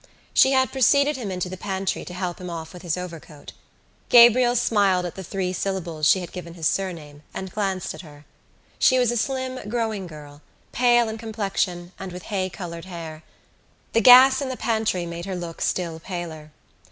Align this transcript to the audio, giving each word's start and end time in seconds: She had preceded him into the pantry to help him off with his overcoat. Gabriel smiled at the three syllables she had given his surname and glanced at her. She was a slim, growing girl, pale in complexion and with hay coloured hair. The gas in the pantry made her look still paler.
She 0.33 0.53
had 0.53 0.71
preceded 0.71 1.15
him 1.15 1.29
into 1.29 1.47
the 1.47 1.55
pantry 1.57 2.03
to 2.05 2.13
help 2.15 2.41
him 2.41 2.49
off 2.49 2.73
with 2.73 2.81
his 2.81 2.97
overcoat. 2.97 3.53
Gabriel 4.09 4.55
smiled 4.55 5.05
at 5.05 5.13
the 5.13 5.23
three 5.23 5.53
syllables 5.53 6.07
she 6.07 6.21
had 6.21 6.31
given 6.31 6.55
his 6.55 6.65
surname 6.65 7.21
and 7.35 7.51
glanced 7.53 7.93
at 7.93 8.01
her. 8.01 8.25
She 8.79 8.97
was 8.97 9.11
a 9.11 9.15
slim, 9.17 9.69
growing 9.69 10.07
girl, 10.07 10.41
pale 10.71 11.07
in 11.07 11.19
complexion 11.19 11.91
and 11.99 12.11
with 12.11 12.23
hay 12.33 12.49
coloured 12.49 12.85
hair. 12.85 13.21
The 13.93 14.01
gas 14.01 14.41
in 14.41 14.49
the 14.49 14.57
pantry 14.57 15.05
made 15.05 15.27
her 15.27 15.35
look 15.35 15.61
still 15.61 15.99
paler. 15.99 16.49